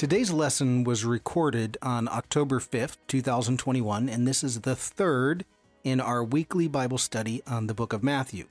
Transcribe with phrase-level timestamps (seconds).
[0.00, 5.44] Today's lesson was recorded on October 5th, 2021, and this is the third
[5.84, 8.46] in our weekly Bible study on the book of Matthew.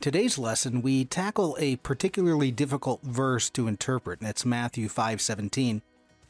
[0.00, 5.80] Today's lesson, we tackle a particularly difficult verse to interpret, and it's Matthew 5:17.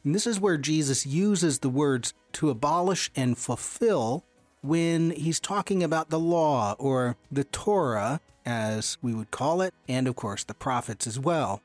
[0.03, 4.23] And this is where Jesus uses the words to abolish and fulfill
[4.61, 10.07] when he's talking about the law or the Torah, as we would call it, and
[10.07, 11.63] of course the prophets as well.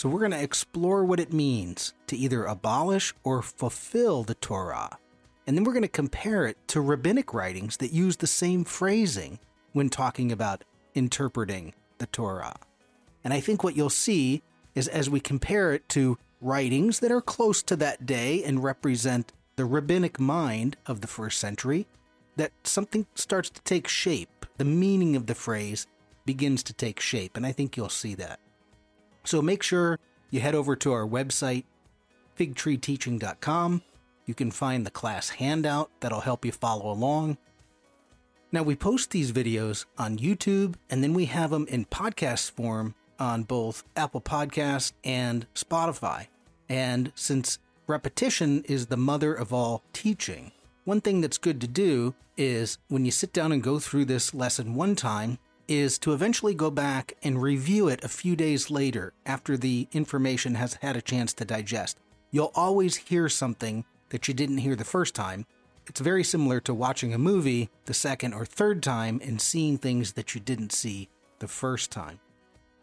[0.00, 4.96] So we're going to explore what it means to either abolish or fulfill the Torah.
[5.46, 9.40] And then we're going to compare it to rabbinic writings that use the same phrasing
[9.74, 10.64] when talking about
[10.94, 12.56] interpreting the Torah.
[13.24, 14.42] And I think what you'll see
[14.74, 19.34] is as we compare it to writings that are close to that day and represent
[19.56, 21.86] the rabbinic mind of the first century,
[22.36, 24.46] that something starts to take shape.
[24.56, 25.86] The meaning of the phrase
[26.24, 28.40] begins to take shape, and I think you'll see that.
[29.24, 29.98] So make sure
[30.30, 31.64] you head over to our website,
[32.38, 33.82] figtreeteaching.com.
[34.26, 37.38] You can find the class handout that'll help you follow along.
[38.52, 42.94] Now, we post these videos on YouTube and then we have them in podcast form
[43.18, 46.26] on both Apple Podcasts and Spotify.
[46.68, 50.52] And since repetition is the mother of all teaching,
[50.84, 54.34] one thing that's good to do is when you sit down and go through this
[54.34, 55.38] lesson one time,
[55.70, 60.56] is to eventually go back and review it a few days later after the information
[60.56, 61.96] has had a chance to digest.
[62.32, 65.46] You'll always hear something that you didn't hear the first time.
[65.86, 70.14] It's very similar to watching a movie the second or third time and seeing things
[70.14, 72.18] that you didn't see the first time.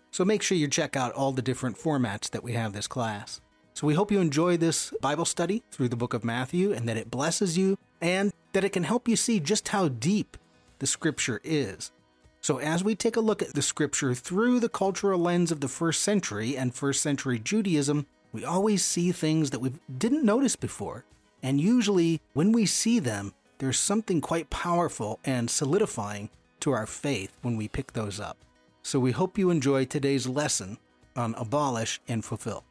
[0.09, 3.41] So make sure you check out all the different formats that we have this class.
[3.73, 6.97] So we hope you enjoy this Bible study through the book of Matthew and that
[6.97, 10.37] it blesses you and that it can help you see just how deep
[10.79, 11.91] the scripture is.
[12.47, 15.67] So, as we take a look at the scripture through the cultural lens of the
[15.67, 21.03] first century and first century Judaism, we always see things that we didn't notice before.
[21.43, 26.29] And usually, when we see them, there's something quite powerful and solidifying
[26.61, 28.37] to our faith when we pick those up.
[28.81, 30.77] So, we hope you enjoy today's lesson
[31.17, 32.63] on abolish and fulfill.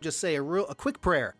[0.00, 1.34] Just say a real a quick prayer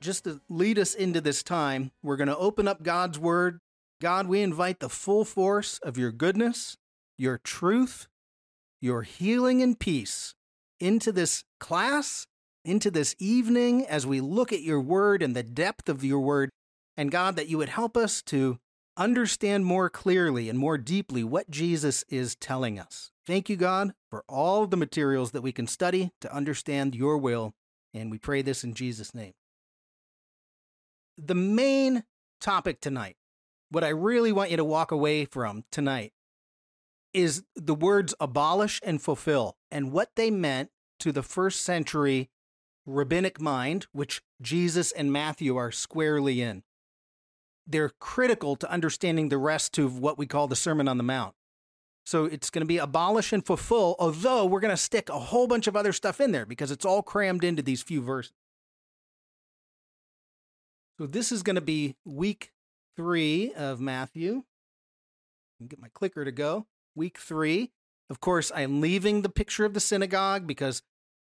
[0.00, 3.60] just to lead us into this time, we're going to open up God's Word.
[4.00, 6.76] God, we invite the full force of your goodness,
[7.16, 8.08] your truth,
[8.80, 10.34] your healing and peace
[10.80, 12.26] into this class,
[12.64, 16.50] into this evening as we look at your Word and the depth of your Word.
[16.96, 18.58] And God, that you would help us to
[18.96, 23.10] understand more clearly and more deeply what Jesus is telling us.
[23.26, 27.54] Thank you, God, for all the materials that we can study to understand your will.
[27.92, 29.32] And we pray this in Jesus' name
[31.18, 32.04] the main
[32.40, 33.16] topic tonight,
[33.70, 36.12] what I really want you to walk away from tonight,
[37.12, 42.30] is the words abolish and fulfill and what they meant to the first century
[42.84, 46.62] rabbinic mind, which Jesus and Matthew are squarely in.
[47.66, 51.34] They're critical to understanding the rest of what we call the Sermon on the Mount.
[52.04, 55.48] So it's going to be abolish and fulfill, although we're going to stick a whole
[55.48, 58.32] bunch of other stuff in there because it's all crammed into these few verses.
[60.98, 62.52] So this is going to be week
[62.96, 64.44] three of Matthew.
[65.66, 66.66] Get my clicker to go.
[66.94, 67.72] Week three.
[68.08, 70.82] Of course, I'm leaving the picture of the synagogue because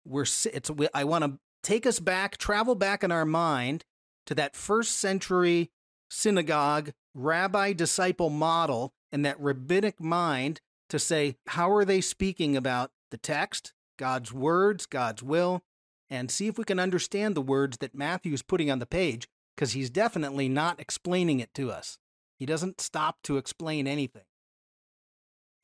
[0.06, 0.26] we're.
[0.54, 0.72] It's.
[0.94, 3.84] I want to take us back, travel back in our mind
[4.26, 5.72] to that first century
[6.10, 12.92] synagogue rabbi disciple model and that rabbinic mind to say how are they speaking about
[13.12, 15.64] the text, God's words, God's will,
[16.10, 19.28] and see if we can understand the words that Matthew is putting on the page
[19.58, 21.98] because he's definitely not explaining it to us.
[22.38, 24.26] He doesn't stop to explain anything.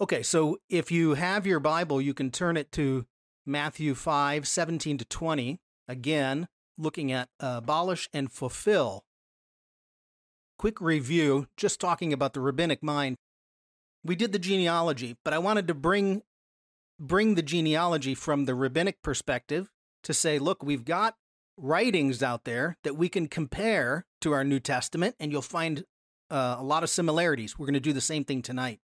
[0.01, 3.05] Okay, so if you have your Bible, you can turn it to
[3.45, 5.59] Matthew 5 17 to 20.
[5.87, 6.47] Again,
[6.77, 9.05] looking at uh, abolish and fulfill.
[10.57, 13.17] Quick review, just talking about the rabbinic mind.
[14.03, 16.23] We did the genealogy, but I wanted to bring
[16.99, 19.69] bring the genealogy from the rabbinic perspective
[20.03, 21.15] to say, look, we've got
[21.57, 25.83] writings out there that we can compare to our New Testament, and you'll find
[26.29, 27.57] uh, a lot of similarities.
[27.57, 28.79] We're going to do the same thing tonight.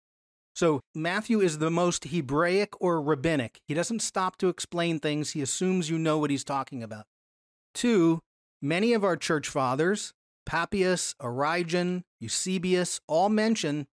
[0.55, 3.61] So, Matthew is the most Hebraic or rabbinic.
[3.67, 7.05] He doesn't stop to explain things, he assumes you know what he's talking about.
[7.73, 8.19] Two,
[8.61, 10.13] many of our church fathers,
[10.45, 13.87] Papias, Origen, Eusebius, all mention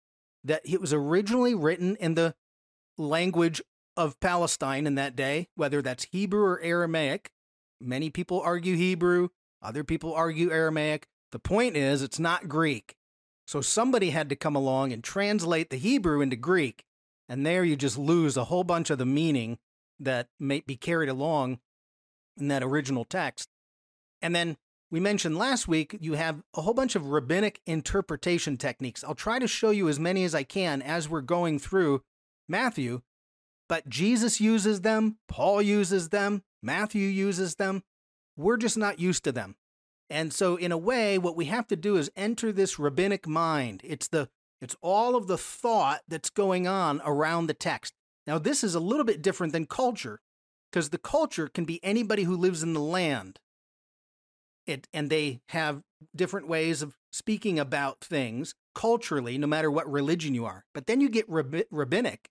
[0.44, 2.34] that it was originally written in the
[2.96, 3.60] language
[3.96, 7.30] of Palestine in that day, whether that's Hebrew or Aramaic.
[7.84, 9.28] Many people argue Hebrew,
[9.62, 11.06] other people argue Aramaic.
[11.32, 12.94] The point is, it's not Greek.
[13.46, 16.84] So somebody had to come along and translate the Hebrew into Greek.
[17.28, 19.58] And there you just lose a whole bunch of the meaning
[20.00, 21.58] that may be carried along
[22.38, 23.48] in that original text.
[24.22, 24.56] And then
[24.90, 29.02] we mentioned last week you have a whole bunch of rabbinic interpretation techniques.
[29.04, 32.02] I'll try to show you as many as I can as we're going through
[32.48, 33.02] Matthew,
[33.68, 37.82] but Jesus uses them, Paul uses them, Matthew uses them.
[38.36, 39.56] We're just not used to them.
[40.10, 43.82] And so in a way what we have to do is enter this rabbinic mind.
[43.84, 44.28] It's the
[44.60, 47.94] it's all of the thought that's going on around the text.
[48.26, 50.20] Now this is a little bit different than culture
[50.70, 53.40] because the culture can be anybody who lives in the land.
[54.66, 55.82] It and they have
[56.16, 60.64] different ways of speaking about things culturally no matter what religion you are.
[60.74, 62.30] But then you get rabbinic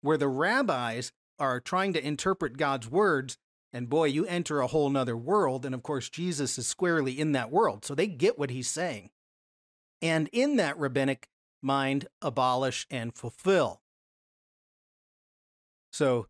[0.00, 3.36] where the rabbis are trying to interpret God's words
[3.74, 5.66] and boy, you enter a whole nother world.
[5.66, 7.84] And of course, Jesus is squarely in that world.
[7.84, 9.10] So they get what he's saying.
[10.00, 11.28] And in that rabbinic
[11.60, 13.80] mind, abolish and fulfill.
[15.92, 16.28] So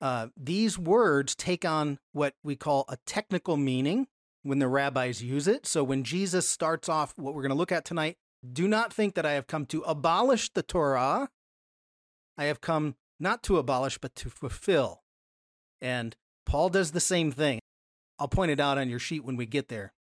[0.00, 4.06] uh, these words take on what we call a technical meaning
[4.44, 5.66] when the rabbis use it.
[5.66, 8.16] So when Jesus starts off what we're going to look at tonight,
[8.52, 11.30] do not think that I have come to abolish the Torah.
[12.36, 15.02] I have come not to abolish, but to fulfill.
[15.80, 16.14] And
[16.48, 17.60] Paul does the same thing.
[18.18, 19.92] I'll point it out on your sheet when we get there.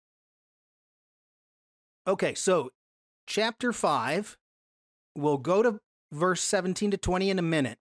[2.06, 2.70] Okay, so
[3.26, 4.38] chapter 5,
[5.16, 5.80] we'll go to
[6.12, 7.78] verse 17 to 20 in a minute.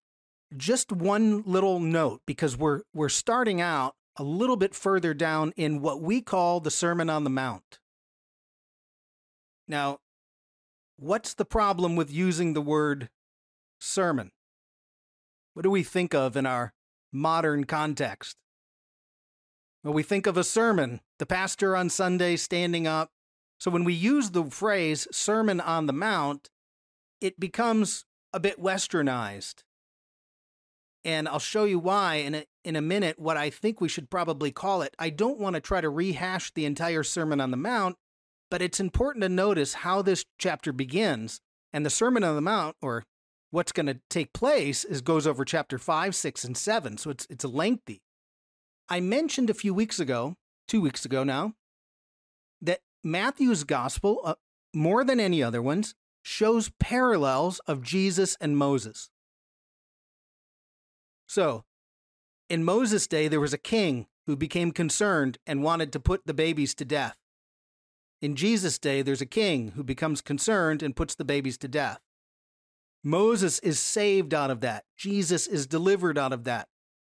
[0.58, 5.82] Just one little note because we're we're starting out a little bit further down in
[5.82, 7.80] what we call the Sermon on the Mount.
[9.68, 10.00] Now,
[10.98, 13.10] what's the problem with using the word
[13.80, 14.32] sermon?
[15.54, 16.74] What do we think of in our
[17.12, 18.38] modern context?
[19.86, 23.12] Well, we think of a sermon, the pastor on Sunday standing up.
[23.60, 26.50] So when we use the phrase Sermon on the Mount,
[27.22, 28.04] it becomes
[28.34, 29.62] a bit westernized.
[31.04, 34.10] And I'll show you why in a, in a minute what I think we should
[34.10, 34.96] probably call it.
[34.98, 37.96] I don't want to try to rehash the entire Sermon on the Mount,
[38.50, 41.42] but it's important to notice how this chapter begins.
[41.72, 43.04] And the Sermon on the Mount, or
[43.52, 46.98] what's going to take place, is goes over chapter 5, 6, and 7.
[46.98, 48.02] So it's, it's lengthy.
[48.90, 50.36] I mentioned a few weeks ago,
[50.68, 51.54] two weeks ago now,
[52.62, 54.36] that Matthew's gospel, uh,
[54.74, 59.10] more than any other ones, shows parallels of Jesus and Moses.
[61.28, 61.64] So,
[62.50, 66.34] in Moses' day, there was a king who became concerned and wanted to put the
[66.34, 67.18] babies to death.
[68.22, 72.00] In Jesus' day, there's a king who becomes concerned and puts the babies to death.
[73.04, 74.86] Moses is saved out of that.
[74.98, 76.68] Jesus is delivered out of that.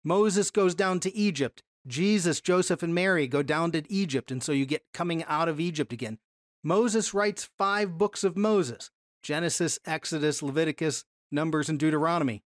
[0.03, 1.63] Moses goes down to Egypt.
[1.87, 5.59] Jesus, Joseph, and Mary go down to Egypt, and so you get coming out of
[5.59, 6.19] Egypt again.
[6.63, 8.91] Moses writes five books of Moses
[9.23, 12.43] Genesis, Exodus, Leviticus, Numbers, and Deuteronomy.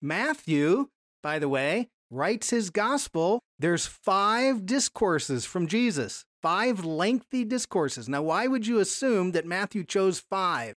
[0.00, 0.88] Matthew,
[1.22, 3.40] by the way, writes his gospel.
[3.58, 8.08] There's five discourses from Jesus, five lengthy discourses.
[8.08, 10.74] Now, why would you assume that Matthew chose five?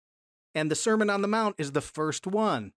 [0.55, 2.73] And the Sermon on the Mount is the first one.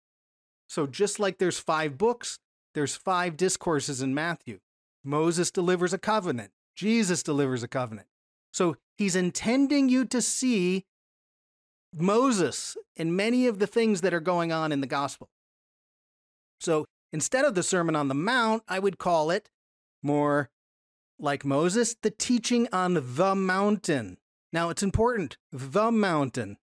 [0.68, 2.38] So, just like there's five books,
[2.76, 4.58] there's five discourses in Matthew.
[5.02, 6.50] Moses delivers a covenant.
[6.74, 8.06] Jesus delivers a covenant.
[8.52, 10.84] So he's intending you to see
[11.94, 15.30] Moses in many of the things that are going on in the gospel.
[16.60, 19.48] So instead of the Sermon on the Mount, I would call it
[20.02, 20.50] more
[21.18, 24.18] like Moses, the teaching on the mountain.
[24.52, 26.58] Now it's important, the mountain.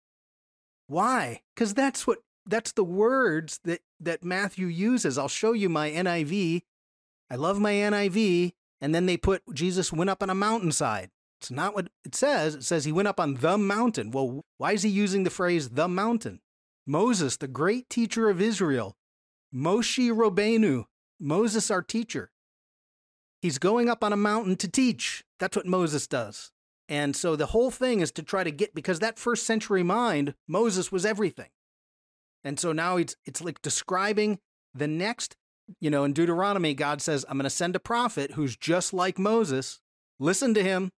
[0.88, 1.42] Why?
[1.54, 5.18] Because that's what that's the words that that Matthew uses.
[5.18, 6.62] I'll show you my NIV.
[7.30, 8.52] I love my NIV.
[8.80, 11.10] And then they put Jesus went up on a mountainside.
[11.40, 12.54] It's not what it says.
[12.54, 14.10] It says he went up on the mountain.
[14.10, 16.40] Well, why is he using the phrase the mountain?
[16.86, 18.96] Moses, the great teacher of Israel,
[19.54, 20.84] Moshe Rabbeinu,
[21.18, 22.30] Moses, our teacher.
[23.40, 25.24] He's going up on a mountain to teach.
[25.38, 26.52] That's what Moses does.
[26.88, 30.34] And so the whole thing is to try to get, because that first century mind,
[30.48, 31.48] Moses was everything.
[32.44, 34.38] And so now it's it's like describing
[34.74, 35.36] the next,
[35.80, 39.18] you know, in Deuteronomy, God says, I'm going to send a prophet who's just like
[39.18, 39.80] Moses.
[40.18, 40.90] Listen to him.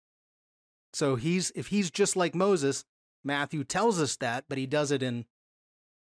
[0.94, 2.86] So he's if he's just like Moses,
[3.24, 5.26] Matthew tells us that, but he does it in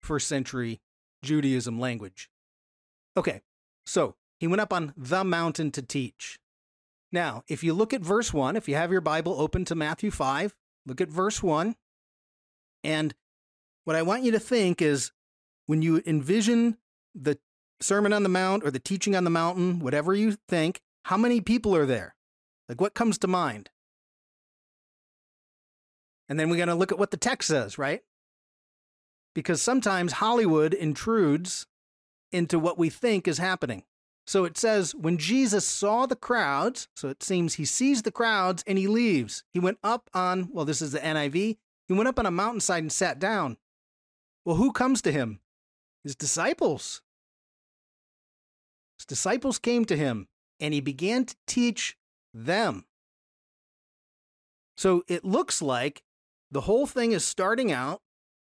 [0.02, 0.80] first century
[1.22, 2.28] Judaism language.
[3.16, 3.40] Okay,
[3.86, 6.38] so he went up on the mountain to teach.
[7.12, 10.10] Now, if you look at verse 1, if you have your Bible open to Matthew
[10.10, 11.76] 5, look at verse 1.
[12.82, 13.14] And
[13.84, 15.12] what I want you to think is
[15.66, 16.78] when you envision
[17.14, 17.38] the
[17.80, 21.40] Sermon on the Mount or the teaching on the mountain, whatever you think, how many
[21.40, 22.14] people are there?
[22.68, 23.70] Like what comes to mind?
[26.28, 28.02] And then we're going to look at what the text says, right?
[29.34, 31.66] because sometimes Hollywood intrudes
[32.32, 33.82] into what we think is happening.
[34.26, 38.64] So it says, when Jesus saw the crowds, so it seems he sees the crowds
[38.66, 39.44] and he leaves.
[39.52, 42.82] He went up on, well, this is the NIV, he went up on a mountainside
[42.82, 43.58] and sat down.
[44.44, 45.40] Well, who comes to him?
[46.04, 47.02] His disciples.
[48.98, 50.28] His disciples came to him
[50.60, 51.96] and he began to teach
[52.32, 52.84] them.
[54.76, 56.02] So it looks like
[56.50, 58.02] the whole thing is starting out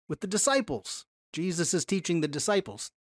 [0.10, 1.06] with the disciples.
[1.32, 2.92] Jesus is teaching the disciples.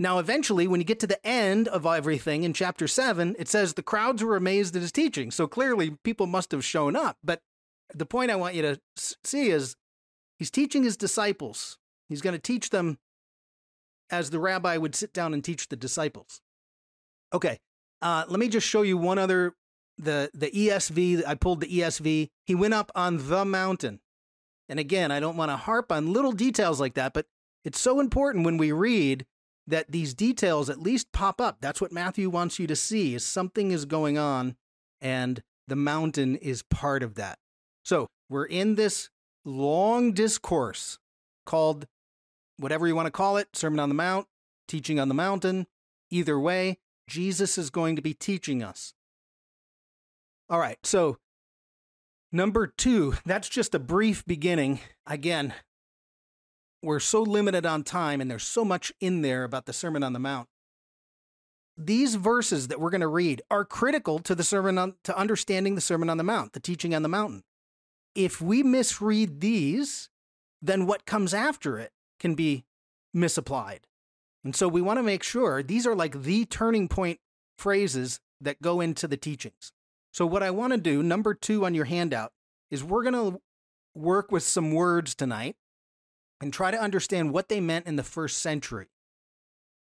[0.00, 3.74] Now, eventually, when you get to the end of everything in chapter 7, it says
[3.74, 5.32] the crowds were amazed at his teaching.
[5.32, 7.18] So clearly, people must have shown up.
[7.24, 7.40] But
[7.92, 9.74] the point I want you to see is
[10.38, 11.78] he's teaching his disciples.
[12.08, 12.98] He's going to teach them
[14.10, 16.40] as the rabbi would sit down and teach the disciples.
[17.32, 17.58] Okay,
[18.02, 19.54] uh, let me just show you one other
[19.98, 21.26] the the ESV.
[21.26, 22.28] I pulled the ESV.
[22.46, 24.00] He went up on the mountain,
[24.68, 27.26] and again, I don't want to harp on little details like that, but
[27.64, 29.26] it's so important when we read
[29.66, 31.58] that these details at least pop up.
[31.60, 34.56] That's what Matthew wants you to see is something is going on
[35.00, 37.38] and the mountain is part of that.
[37.84, 39.10] So, we're in this
[39.44, 40.98] long discourse
[41.44, 41.86] called
[42.58, 44.26] whatever you want to call it, Sermon on the Mount,
[44.66, 45.66] teaching on the mountain.
[46.10, 48.92] Either way, Jesus is going to be teaching us.
[50.50, 51.18] All right, so
[52.32, 54.80] number 2, that's just a brief beginning.
[55.06, 55.54] Again,
[56.82, 60.12] we're so limited on time and there's so much in there about the Sermon on
[60.12, 60.48] the Mount.
[61.76, 65.76] These verses that we're going to read are critical to the sermon on, to understanding
[65.76, 67.44] the Sermon on the Mount, the teaching on the mountain.
[68.16, 70.08] If we misread these,
[70.60, 72.64] then what comes after it can be
[73.12, 73.86] misapplied.
[74.44, 77.20] And so we want to make sure these are like the turning point
[77.58, 79.72] phrases that go into the teachings.
[80.12, 82.32] So, what I want to do, number two on your handout,
[82.70, 83.40] is we're going to
[83.94, 85.56] work with some words tonight
[86.40, 88.86] and try to understand what they meant in the first century.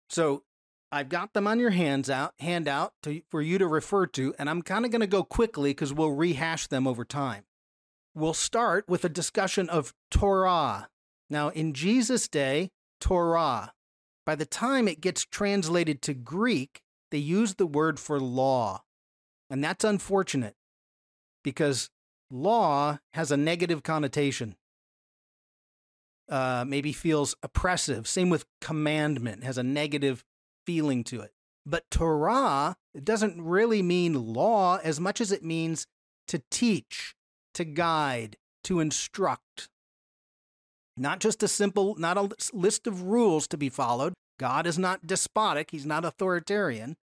[0.09, 0.43] So
[0.91, 4.49] I've got them on your hands out handout to, for you to refer to, and
[4.49, 7.45] I'm kind of going to go quickly because we'll rehash them over time.
[8.13, 10.89] We'll start with a discussion of Torah.
[11.33, 12.69] Now, in Jesus' day,
[13.01, 13.73] Torah.
[14.23, 18.83] By the time it gets translated to Greek, they use the word for law.
[19.49, 20.55] And that's unfortunate
[21.43, 21.89] because
[22.29, 24.55] law has a negative connotation
[26.29, 28.07] uh, maybe feels oppressive.
[28.07, 30.23] Same with commandment, has a negative
[30.67, 31.31] feeling to it.
[31.65, 35.87] But Torah doesn't really mean law as much as it means
[36.27, 37.15] to teach,
[37.55, 39.69] to guide, to instruct.
[40.95, 44.13] Not just a simple, not a list of rules to be followed.
[44.39, 46.95] God is not despotic, He's not authoritarian.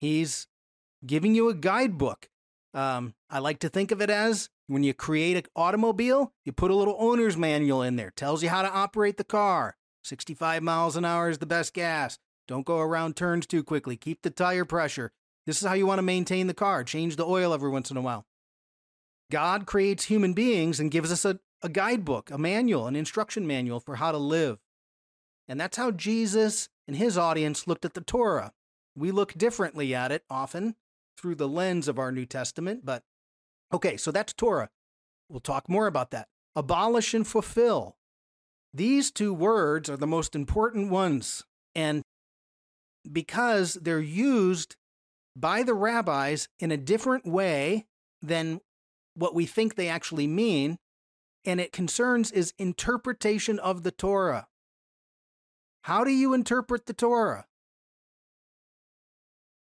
[0.00, 0.46] He's
[1.06, 2.28] giving you a guidebook.
[2.74, 6.70] Um, I like to think of it as when you create an automobile, you put
[6.70, 9.76] a little owner's manual in there, tells you how to operate the car.
[10.04, 12.18] 65 miles an hour is the best gas.
[12.48, 13.96] Don't go around turns too quickly.
[13.96, 15.12] Keep the tire pressure.
[15.46, 16.84] This is how you want to maintain the car.
[16.84, 18.24] Change the oil every once in a while.
[19.30, 23.80] God creates human beings and gives us a, a guidebook, a manual, an instruction manual
[23.80, 24.58] for how to live.
[25.48, 28.52] And that's how Jesus and his audience looked at the Torah.
[28.96, 30.76] We look differently at it often
[31.18, 33.02] through the lens of our New Testament, but
[33.72, 34.68] Okay, so that's Torah.
[35.28, 36.28] We'll talk more about that.
[36.54, 37.96] Abolish and fulfill.
[38.74, 41.44] These two words are the most important ones.
[41.74, 42.02] And
[43.10, 44.76] because they're used
[45.34, 47.86] by the rabbis in a different way
[48.20, 48.60] than
[49.14, 50.76] what we think they actually mean,
[51.44, 54.46] and it concerns is interpretation of the Torah.
[55.82, 57.46] How do you interpret the Torah?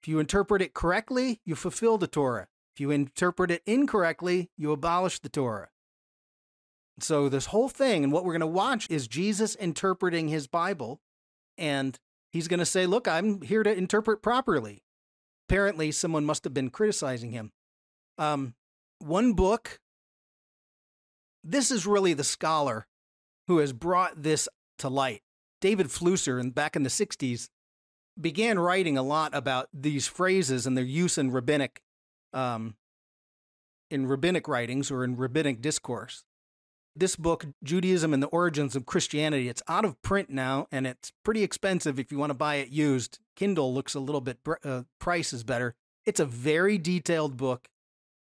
[0.03, 2.49] If you interpret it correctly, you fulfill the Torah.
[2.75, 5.69] If you interpret it incorrectly, you abolish the Torah.
[6.99, 11.01] So, this whole thing, and what we're going to watch is Jesus interpreting his Bible,
[11.57, 11.99] and
[12.31, 14.83] he's going to say, Look, I'm here to interpret properly.
[15.49, 17.53] Apparently, someone must have been criticizing him.
[18.19, 18.55] Um,
[18.99, 19.81] one book,
[21.45, 22.87] this is really the scholar
[23.49, 25.23] who has brought this to light.
[25.61, 27.49] David Flusser, back in the 60s,
[28.21, 31.83] began writing a lot about these phrases and their use in rabbinic
[32.33, 32.77] um,
[33.91, 36.25] in rabbinic writings or in rabbinic discourse.
[36.95, 41.13] This book, Judaism and the Origins of Christianity, it's out of print now and it's
[41.25, 43.19] pretty expensive if you want to buy it used.
[43.37, 45.75] Kindle looks a little bit, uh, price is better.
[46.05, 47.69] It's a very detailed book.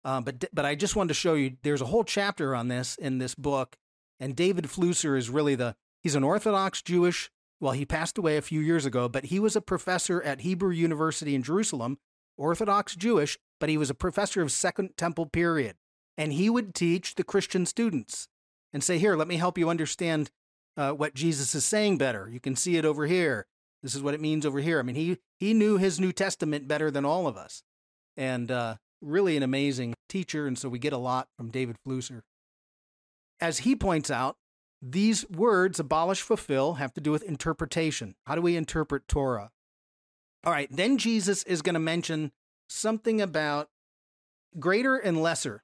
[0.06, 2.96] Uh, but but I just wanted to show you there's a whole chapter on this
[2.96, 3.78] in this book,
[4.20, 7.30] and David Flusser is really the he's an Orthodox Jewish.
[7.60, 10.72] Well, he passed away a few years ago, but he was a professor at Hebrew
[10.72, 11.98] University in Jerusalem,
[12.38, 15.78] Orthodox Jewish, but he was a professor of Second Temple period.
[16.18, 18.28] And he would teach the Christian students
[18.74, 20.30] and say, Here, let me help you understand
[20.76, 22.30] uh, what Jesus is saying better.
[22.30, 23.48] You can see it over here.
[23.82, 24.80] This is what it means over here.
[24.80, 27.64] I mean, he he knew his New Testament better than all of us,
[28.16, 30.48] and uh, really an amazing teacher.
[30.48, 32.22] And so we get a lot from David Flusser.
[33.40, 34.38] As he points out,
[34.82, 38.16] these words, abolish, fulfill, have to do with interpretation.
[38.26, 39.52] How do we interpret Torah?
[40.46, 42.32] All right, then Jesus is going to mention
[42.68, 43.70] something about
[44.60, 45.64] greater and lesser.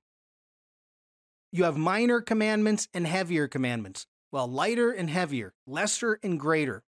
[1.51, 4.05] You have minor commandments and heavier commandments.
[4.31, 6.83] Well, lighter and heavier, lesser and greater.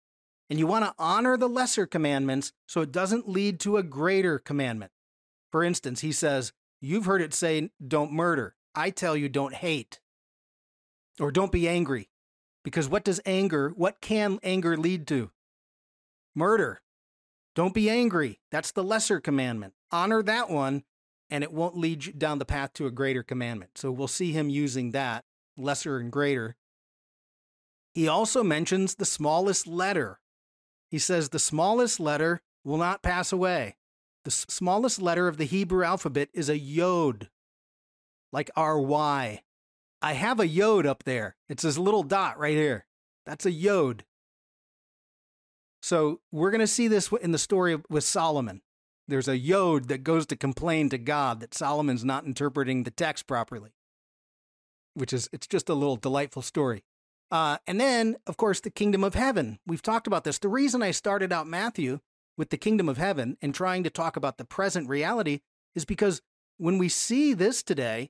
[0.50, 4.38] And you want to honor the lesser commandments so it doesn't lead to a greater
[4.38, 4.92] commandment.
[5.52, 8.56] For instance, he says, You've heard it say, don't murder.
[8.74, 10.00] I tell you, don't hate.
[11.20, 12.10] Or don't be angry.
[12.64, 15.32] Because what does anger, what can anger lead to?
[16.36, 16.82] Murder.
[17.56, 18.40] Don't be angry.
[18.52, 19.74] That's the lesser commandment.
[19.92, 20.84] Honor that one,
[21.30, 23.72] and it won't lead you down the path to a greater commandment.
[23.78, 25.26] So we'll see him using that,
[25.58, 26.56] lesser and greater.
[27.94, 30.20] He also mentions the smallest letter.
[30.90, 33.76] He says the smallest letter will not pass away.
[34.26, 37.30] The smallest letter of the Hebrew alphabet is a yod,
[38.32, 39.42] like R Y.
[40.02, 41.36] I have a yod up there.
[41.48, 42.86] It's this little dot right here.
[43.26, 44.06] That's a yod.
[45.82, 48.62] So we're going to see this in the story with Solomon.
[49.08, 53.26] There's a yod that goes to complain to God that Solomon's not interpreting the text
[53.26, 53.72] properly,
[54.94, 56.84] which is, it's just a little delightful story.
[57.32, 59.60] Uh, and then, of course, the kingdom of heaven.
[59.66, 60.38] We've talked about this.
[60.38, 62.02] The reason I started out Matthew
[62.40, 65.42] with the kingdom of heaven and trying to talk about the present reality
[65.76, 66.22] is because
[66.58, 68.10] when we see this today,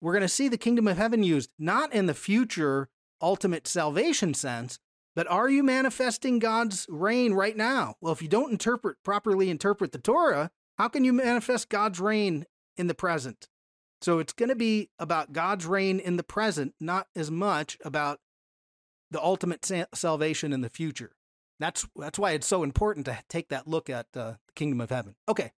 [0.00, 2.88] we're going to see the kingdom of heaven used not in the future
[3.22, 4.80] ultimate salvation sense,
[5.14, 7.94] but are you manifesting God's reign right now?
[8.00, 12.46] Well, if you don't interpret properly interpret the Torah, how can you manifest God's reign
[12.76, 13.46] in the present?
[14.02, 18.18] So it's going to be about God's reign in the present, not as much about
[19.12, 21.12] the ultimate sa- salvation in the future.
[21.60, 24.88] That's that's why it's so important to take that look at uh, the kingdom of
[24.88, 25.14] heaven.
[25.28, 25.52] Okay,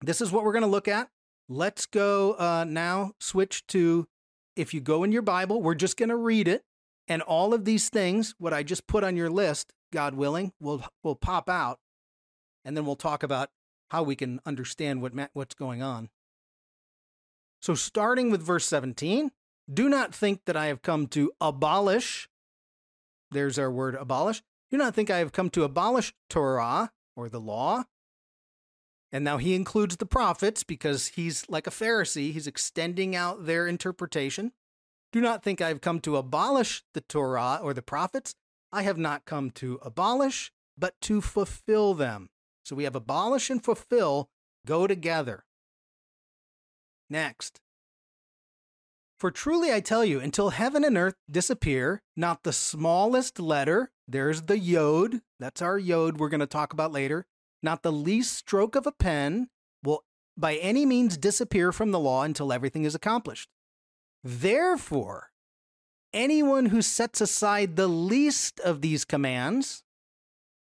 [0.00, 1.08] this is what we're going to look at.
[1.48, 3.12] Let's go uh, now.
[3.20, 4.06] Switch to
[4.54, 6.62] if you go in your Bible, we're just going to read it,
[7.08, 10.84] and all of these things, what I just put on your list, God willing, will
[11.02, 11.80] will pop out,
[12.64, 13.50] and then we'll talk about
[13.90, 16.10] how we can understand what what's going on.
[17.60, 19.32] So, starting with verse 17,
[19.72, 22.28] do not think that I have come to abolish.
[23.32, 24.42] There's our word abolish.
[24.70, 27.84] Do not think I have come to abolish Torah or the law.
[29.12, 32.32] And now he includes the prophets because he's like a Pharisee.
[32.32, 34.52] He's extending out their interpretation.
[35.12, 38.34] Do not think I have come to abolish the Torah or the prophets.
[38.72, 42.28] I have not come to abolish, but to fulfill them.
[42.64, 44.28] So we have abolish and fulfill
[44.66, 45.44] go together.
[47.08, 47.60] Next.
[49.18, 54.42] For truly I tell you, until heaven and earth disappear, not the smallest letter, there's
[54.42, 57.26] the yod, that's our yod we're going to talk about later,
[57.62, 59.48] not the least stroke of a pen
[59.82, 60.04] will
[60.36, 63.48] by any means disappear from the law until everything is accomplished.
[64.22, 65.30] Therefore,
[66.12, 69.82] anyone who sets aside the least of these commands,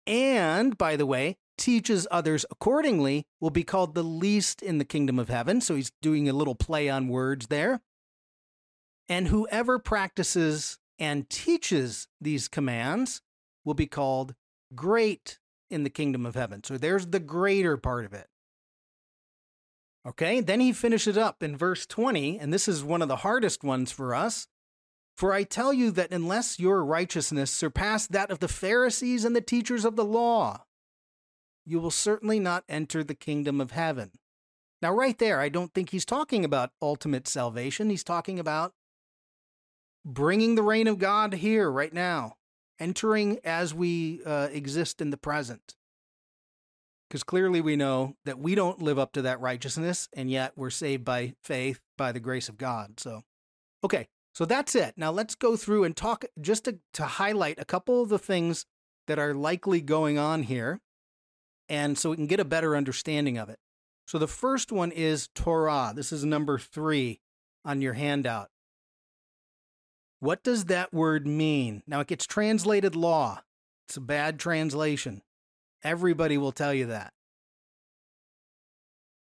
[0.07, 5.19] and by the way, teaches others accordingly, will be called the least in the kingdom
[5.19, 5.61] of heaven.
[5.61, 7.83] So he's doing a little play on words there.
[9.09, 13.23] And whoever practices and teaches these commands
[13.65, 14.35] will be called
[14.75, 15.39] great
[15.71, 16.63] in the kingdom of heaven.
[16.63, 18.27] So there's the greater part of it.
[20.07, 23.65] Okay, then he finishes up in verse 20, and this is one of the hardest
[23.65, 24.47] ones for us.
[25.17, 29.43] For I tell you that unless your righteousness surpass that of the Pharisees and the
[29.43, 30.65] teachers of the law,
[31.67, 34.13] you will certainly not enter the kingdom of heaven.
[34.81, 37.91] Now, right there, I don't think he's talking about ultimate salvation.
[37.91, 38.73] He's talking about
[40.05, 42.37] bringing the reign of God here right now,
[42.79, 45.77] entering as we uh, exist in the present.
[47.09, 50.71] Because clearly we know that we don't live up to that righteousness, and yet we're
[50.71, 53.01] saved by faith, by the grace of God.
[53.01, 53.23] So,
[53.83, 54.95] okay, so that's it.
[54.97, 58.65] Now let's go through and talk just to, to highlight a couple of the things
[59.09, 60.81] that are likely going on here,
[61.69, 63.59] and so we can get a better understanding of it.
[64.07, 65.93] So the first one is Torah.
[65.95, 67.21] This is number three
[67.65, 68.51] on your handout.
[70.21, 71.83] What does that word mean?
[71.87, 73.43] Now, it gets translated law.
[73.89, 75.23] It's a bad translation.
[75.83, 77.13] Everybody will tell you that.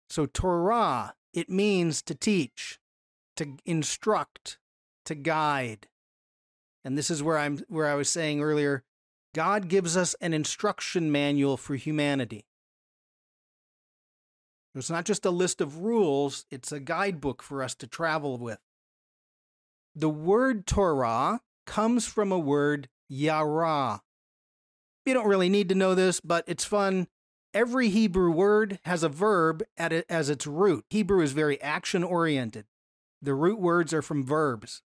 [0.10, 2.79] So, Torah, it means to teach,
[3.36, 4.58] to instruct,
[5.05, 5.88] to guide.
[6.86, 8.84] And this is where I'm where I was saying earlier,
[9.34, 12.45] God gives us an instruction manual for humanity.
[14.73, 18.60] It's not just a list of rules, it's a guidebook for us to travel with.
[19.95, 24.01] The word Torah comes from a word yara.
[25.05, 27.08] You don't really need to know this, but it's fun.
[27.53, 30.84] Every Hebrew word has a verb it as its root.
[30.89, 32.65] Hebrew is very action oriented.
[33.21, 34.81] The root words are from verbs.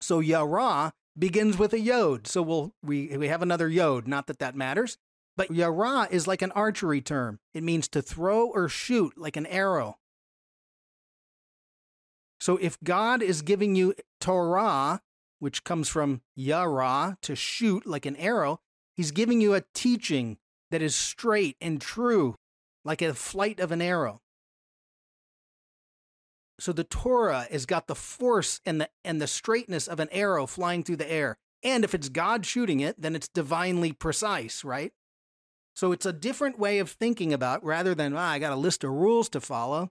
[0.00, 2.26] So yara begins with a yod.
[2.26, 4.08] So we'll, we, we have another yod.
[4.08, 4.98] Not that that matters.
[5.36, 7.38] But yara is like an archery term.
[7.54, 9.98] It means to throw or shoot like an arrow.
[12.42, 15.00] So if God is giving you Torah,
[15.38, 18.58] which comes from yara, to shoot like an arrow,
[18.96, 20.38] he's giving you a teaching
[20.72, 22.34] that is straight and true,
[22.84, 24.22] like a flight of an arrow.
[26.58, 30.48] So the Torah has got the force and the and the straightness of an arrow
[30.48, 31.38] flying through the air.
[31.62, 34.90] And if it's God shooting it, then it's divinely precise, right?
[35.76, 38.82] So it's a different way of thinking about rather than, ah, I got a list
[38.82, 39.90] of rules to follow.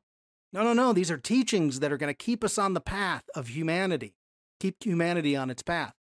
[0.53, 0.93] No, no, no.
[0.93, 4.15] These are teachings that are going to keep us on the path of humanity,
[4.59, 5.93] keep humanity on its path.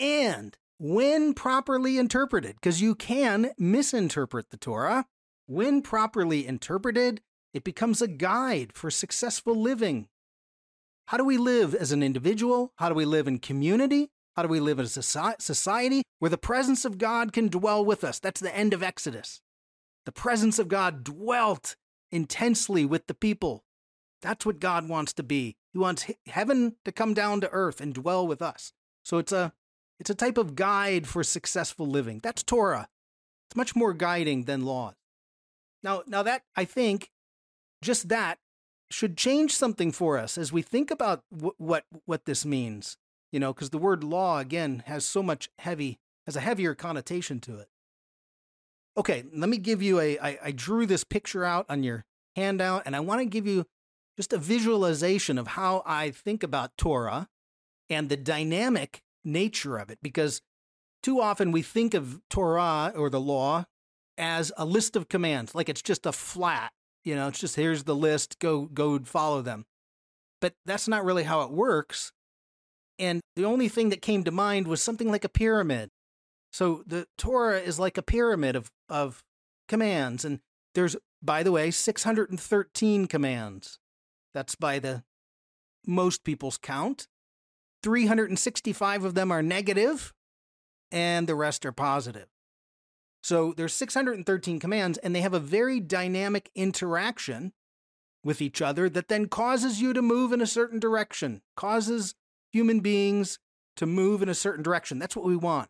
[0.00, 5.06] And when properly interpreted, because you can misinterpret the Torah,
[5.46, 7.20] when properly interpreted,
[7.52, 10.08] it becomes a guide for successful living.
[11.06, 12.72] How do we live as an individual?
[12.76, 14.10] How do we live in community?
[14.36, 18.02] How do we live in a society where the presence of God can dwell with
[18.02, 18.18] us?
[18.18, 19.42] That's the end of Exodus.
[20.06, 21.76] The presence of God dwelt
[22.14, 23.64] intensely with the people.
[24.22, 25.56] That's what God wants to be.
[25.72, 28.72] He wants heaven to come down to earth and dwell with us.
[29.04, 29.52] So it's a
[30.00, 32.20] it's a type of guide for successful living.
[32.22, 32.88] That's Torah.
[33.48, 34.94] It's much more guiding than laws.
[35.82, 37.10] Now, now that I think
[37.82, 38.38] just that
[38.90, 42.96] should change something for us as we think about w- what what this means.
[43.32, 47.40] You know, because the word law again has so much heavy has a heavier connotation
[47.40, 47.68] to it.
[48.96, 50.18] Okay, let me give you a.
[50.18, 52.04] I, I drew this picture out on your
[52.36, 53.64] handout, and I want to give you
[54.16, 57.28] just a visualization of how I think about Torah
[57.90, 60.40] and the dynamic nature of it, because
[61.02, 63.64] too often we think of Torah or the law
[64.16, 66.72] as a list of commands, like it's just a flat
[67.04, 69.66] you know, it's just here's the list, go go follow them.
[70.40, 72.12] But that's not really how it works.
[72.98, 75.90] And the only thing that came to mind was something like a pyramid.
[76.54, 79.24] So the Torah is like a pyramid of of
[79.66, 80.38] commands and
[80.76, 83.80] there's by the way 613 commands.
[84.32, 85.02] That's by the
[85.84, 87.08] most people's count.
[87.82, 90.14] 365 of them are negative
[90.92, 92.28] and the rest are positive.
[93.20, 97.52] So there's 613 commands, and they have a very dynamic interaction
[98.22, 102.14] with each other that then causes you to move in a certain direction, causes
[102.52, 103.40] human beings
[103.74, 105.00] to move in a certain direction.
[105.00, 105.68] That's what we want,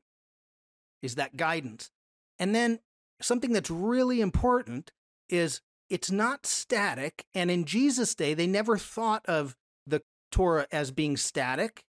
[1.04, 1.90] is that guidance.
[2.38, 2.80] And then
[3.20, 4.92] something that's really important
[5.28, 7.24] is it's not static.
[7.34, 9.54] And in Jesus' day, they never thought of
[9.86, 11.84] the Torah as being static,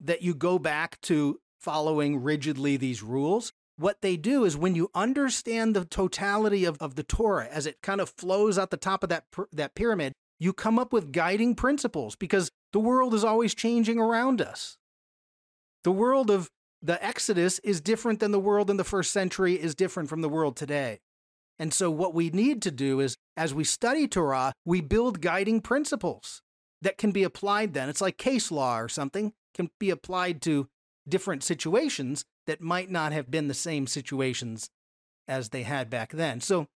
[0.00, 4.90] that you go back to following rigidly these rules what they do is when you
[4.94, 9.02] understand the totality of, of the Torah as it kind of flows out the top
[9.02, 13.54] of that, that pyramid, you come up with guiding principles because the world is always
[13.54, 14.76] changing around us.
[15.84, 16.50] The world of
[16.82, 20.28] the Exodus is different than the world in the first century, is different from the
[20.28, 21.00] world today.
[21.58, 25.60] And so, what we need to do is, as we study Torah, we build guiding
[25.60, 26.42] principles
[26.80, 27.88] that can be applied then.
[27.88, 30.68] It's like case law or something, can be applied to
[31.08, 34.70] different situations that might not have been the same situations
[35.28, 36.40] as they had back then.
[36.40, 36.66] So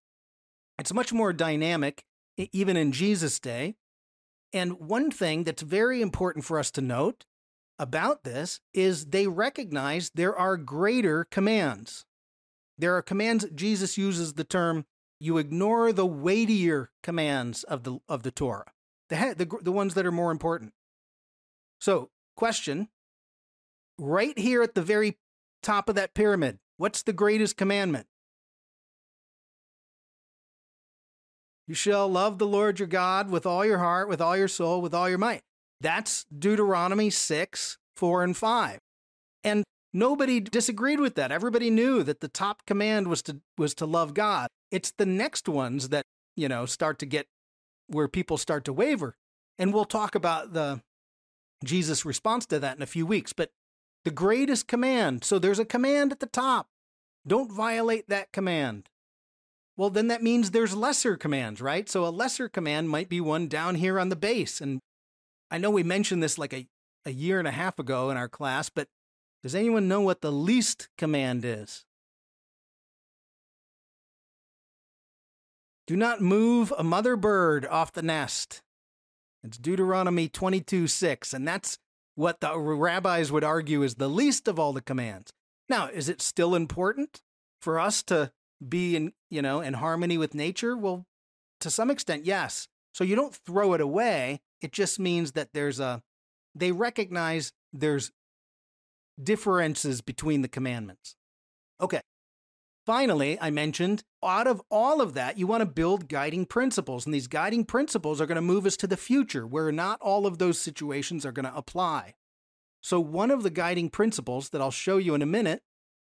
[0.79, 2.03] it's much more dynamic,
[2.37, 3.75] even in Jesus' day.
[4.53, 7.25] And one thing that's very important for us to note
[7.79, 12.05] about this is they recognize there are greater commands.
[12.77, 14.85] There are commands, Jesus uses the term,
[15.19, 18.71] you ignore the weightier commands of the, of the Torah,
[19.09, 20.73] the, the, the ones that are more important.
[21.79, 22.89] So, question
[23.97, 25.17] right here at the very
[25.63, 26.59] top of that pyramid?
[26.77, 28.07] What's the greatest commandment?
[31.67, 34.81] You shall love the Lord your God with all your heart, with all your soul,
[34.81, 35.41] with all your might.
[35.79, 38.79] That's Deuteronomy 6, 4, and 5.
[39.43, 39.63] And
[39.93, 41.31] nobody disagreed with that.
[41.31, 44.47] Everybody knew that the top command was to was to love God.
[44.71, 46.03] It's the next ones that,
[46.35, 47.27] you know, start to get
[47.87, 49.15] where people start to waver.
[49.57, 50.81] And we'll talk about the
[51.63, 53.51] Jesus response to that in a few weeks, but
[54.03, 55.23] the greatest command.
[55.23, 56.67] So there's a command at the top.
[57.25, 58.89] Don't violate that command.
[59.75, 61.89] Well, then that means there's lesser commands, right?
[61.89, 64.59] So a lesser command might be one down here on the base.
[64.61, 64.79] And
[65.49, 66.67] I know we mentioned this like a,
[67.05, 68.87] a year and a half ago in our class, but
[69.43, 71.85] does anyone know what the least command is?
[75.87, 78.61] Do not move a mother bird off the nest.
[79.41, 81.33] It's Deuteronomy 22 6.
[81.33, 81.79] And that's
[82.15, 85.31] what the rabbis would argue is the least of all the commands.
[85.69, 87.21] Now, is it still important
[87.61, 88.31] for us to
[88.67, 90.75] be in, you know, in harmony with nature?
[90.75, 91.05] Well,
[91.61, 92.67] to some extent, yes.
[92.97, 94.41] So you don't throw it away.
[94.59, 96.01] It just means that there's a
[96.55, 98.11] they recognize there's
[99.21, 101.15] differences between the commandments.
[101.79, 102.01] Okay.
[102.87, 107.05] Finally, I mentioned out of all of that, you want to build guiding principles.
[107.05, 110.25] And these guiding principles are going to move us to the future where not all
[110.25, 112.15] of those situations are going to apply.
[112.81, 115.61] So, one of the guiding principles that I'll show you in a minute,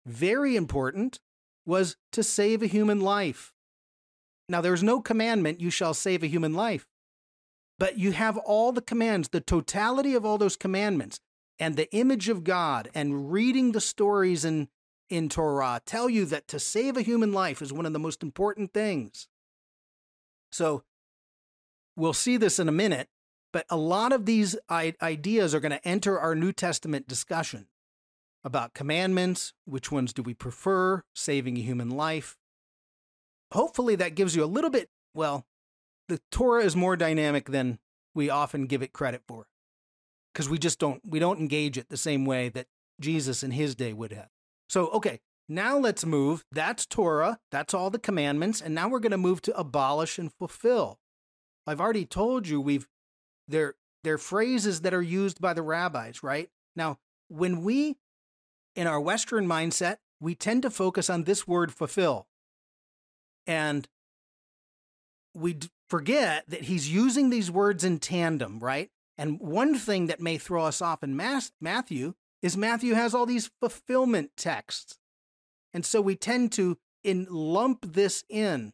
[0.05, 1.19] very important,
[1.65, 3.51] was to save a human life.
[4.49, 6.87] Now, there's no commandment, you shall save a human life.
[7.79, 11.19] But you have all the commands, the totality of all those commandments,
[11.59, 14.69] and the image of God, and reading the stories in,
[15.09, 18.23] in Torah tell you that to save a human life is one of the most
[18.23, 19.27] important things.
[20.51, 20.83] So,
[21.95, 23.09] we'll see this in a minute,
[23.51, 27.67] but a lot of these ideas are going to enter our New Testament discussion
[28.43, 32.37] about commandments, which ones do we prefer, saving a human life.
[33.51, 35.45] Hopefully, that gives you a little bit, well,
[36.07, 37.79] the Torah is more dynamic than
[38.13, 39.47] we often give it credit for
[40.33, 42.67] because we just don't we don't engage it the same way that
[42.99, 44.29] Jesus in his day would have.
[44.69, 46.45] So, okay, now let's move.
[46.51, 50.31] That's Torah, that's all the commandments, and now we're going to move to abolish and
[50.31, 50.99] fulfill.
[51.65, 52.87] I've already told you we've
[53.47, 56.49] they're they're phrases that are used by the rabbis, right?
[56.75, 57.97] Now, when we
[58.75, 62.27] in our western mindset, we tend to focus on this word fulfill.
[63.47, 63.87] And
[65.33, 65.57] we
[65.89, 68.89] forget that he's using these words in tandem, right?
[69.17, 73.49] And one thing that may throw us off in Matthew is Matthew has all these
[73.59, 74.99] fulfillment texts.
[75.73, 78.73] And so we tend to in lump this in.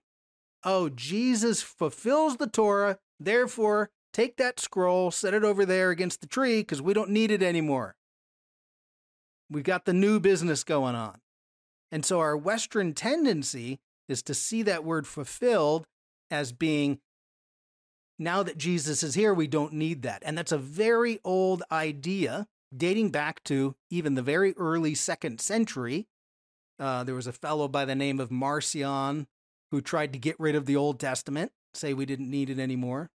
[0.63, 6.27] Oh, Jesus fulfills the Torah, therefore take that scroll, set it over there against the
[6.27, 7.95] tree because we don't need it anymore.
[9.49, 11.19] We've got the new business going on.
[11.91, 15.85] And so our Western tendency is to see that word fulfilled
[16.29, 16.99] as being
[18.19, 20.21] now that Jesus is here, we don't need that.
[20.25, 26.07] And that's a very old idea dating back to even the very early second century.
[26.79, 29.27] Uh, there was a fellow by the name of Marcion
[29.71, 33.09] who tried to get rid of the Old Testament, say we didn't need it anymore.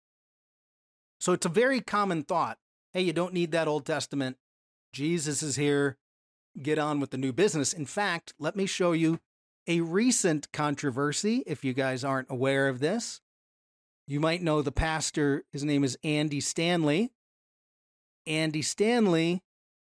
[1.21, 2.59] So it's a very common thought.
[2.93, 4.37] Hey, you don't need that Old Testament.
[4.93, 5.97] Jesus is here.
[6.61, 7.73] Get on with the new business.
[7.73, 9.21] In fact, let me show you
[9.67, 13.21] a recent controversy if you guys aren't aware of this.
[14.07, 17.13] You might know the pastor, his name is Andy Stanley.
[18.27, 19.43] Andy Stanley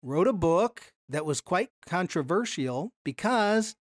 [0.03, 3.77] wrote a book that was quite controversial because,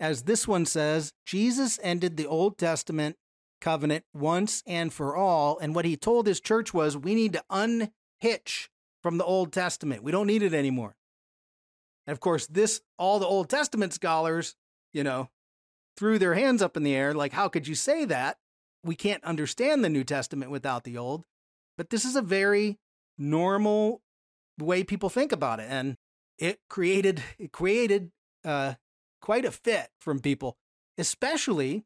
[0.00, 3.16] as this one says, Jesus ended the Old Testament
[3.60, 5.58] covenant once and for all.
[5.58, 8.70] And what he told his church was, we need to unhitch
[9.02, 10.02] from the Old Testament.
[10.02, 10.96] We don't need it anymore.
[12.06, 14.54] And of course, this, all the Old Testament scholars,
[14.92, 15.30] you know,
[15.96, 18.38] threw their hands up in the air like, how could you say that?
[18.84, 21.24] we can't understand the New Testament without the Old,
[21.76, 22.78] but this is a very
[23.16, 24.02] normal
[24.58, 25.96] way people think about it, and
[26.38, 28.10] it created it created
[28.44, 28.74] uh,
[29.20, 30.56] quite a fit from people,
[30.96, 31.84] especially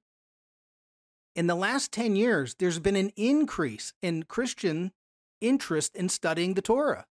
[1.35, 2.55] in the last ten years.
[2.59, 4.93] There's been an increase in Christian
[5.41, 7.07] interest in studying the Torah,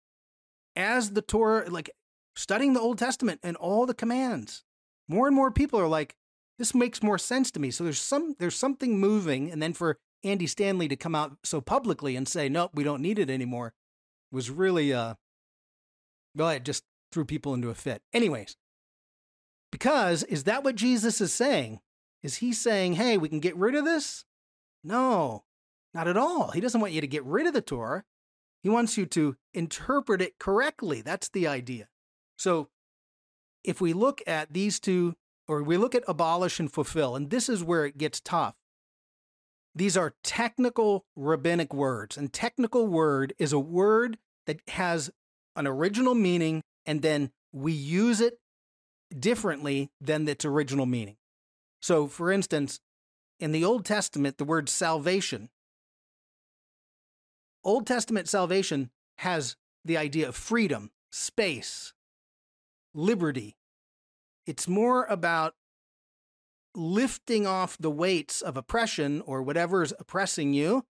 [0.76, 1.91] as the Torah, like
[2.36, 4.63] studying the Old Testament and all the commands.
[5.08, 6.15] More and more people are like,
[6.58, 7.72] this makes more sense to me.
[7.72, 11.62] So there's some there's something moving, and then for Andy Stanley to come out so
[11.62, 13.74] publicly and say, "Nope, we don't need it anymore,"
[14.32, 15.15] was really uh,
[16.36, 18.02] well, it just threw people into a fit.
[18.13, 18.58] Anyways,
[19.72, 21.80] because is that what Jesus is saying?
[22.24, 24.26] Is he saying, "Hey, we can get rid of this"?
[24.84, 25.43] No,
[25.93, 26.52] not at all.
[26.52, 28.04] He doesn't want you to get rid of the Torah.
[28.63, 31.02] He wants you to interpret it correctly.
[31.02, 31.88] That's the idea.
[32.38, 32.70] So,
[33.67, 35.13] if we look at these two
[35.47, 38.56] or we look at abolish and fulfill, and this is where it gets tough.
[39.75, 45.12] These are technical rabbinic words, and technical word is a word that has
[45.56, 48.39] an original meaning, and then we use it
[49.17, 51.17] differently than its original meaning.
[51.82, 52.80] So, for instance,
[53.39, 55.49] in the Old Testament, the word salvation,
[57.63, 61.93] Old Testament salvation has the idea of freedom, space,
[62.93, 63.57] liberty,
[64.47, 65.53] it's more about
[66.73, 70.86] lifting off the weights of oppression or whatever is oppressing you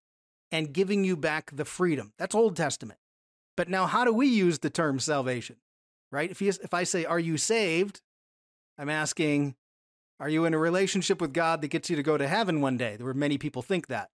[0.52, 2.14] and giving you back the freedom.
[2.18, 3.00] That's Old Testament.
[3.56, 5.58] But now, how do we use the term salvation?
[6.12, 6.30] Right?
[6.30, 8.02] If, you, if I say, Are you saved?
[8.78, 9.56] I'm asking,
[10.20, 12.78] Are you in a relationship with God that gets you to go to heaven one
[12.78, 12.96] day?
[12.96, 14.10] There were many people think that.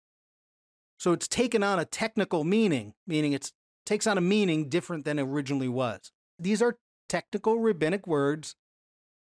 [0.98, 3.50] So it's taken on a technical meaning, meaning it
[3.86, 6.12] takes on a meaning different than it originally was.
[6.38, 6.76] These are
[7.08, 8.54] technical rabbinic words.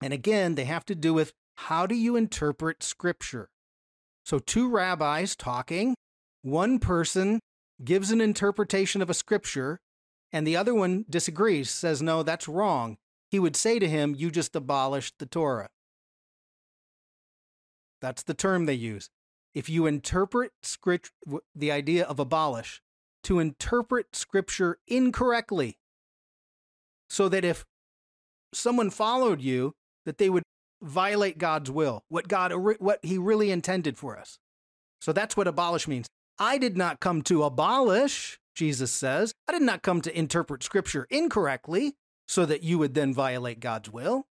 [0.00, 3.50] And again, they have to do with how do you interpret scripture?
[4.24, 5.94] So, two rabbis talking,
[6.42, 7.40] one person
[7.82, 9.80] gives an interpretation of a scripture,
[10.32, 12.96] and the other one disagrees, says, No, that's wrong.
[13.30, 15.68] He would say to him, You just abolished the Torah.
[18.00, 19.10] That's the term they use.
[19.54, 21.10] If you interpret script,
[21.54, 22.80] the idea of abolish,
[23.24, 25.78] to interpret scripture incorrectly,
[27.10, 27.64] so that if
[28.54, 29.74] someone followed you,
[30.08, 30.42] that they would
[30.80, 34.38] violate God's will, what God what he really intended for us.
[35.02, 36.06] So that's what abolish means.
[36.38, 39.34] I did not come to abolish, Jesus says.
[39.46, 41.94] I did not come to interpret scripture incorrectly
[42.26, 44.24] so that you would then violate God's will.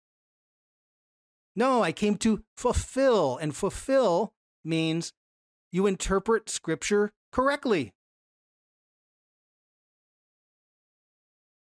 [1.57, 4.31] No, I came to fulfill, and fulfill
[4.63, 5.11] means
[5.73, 7.91] you interpret scripture correctly.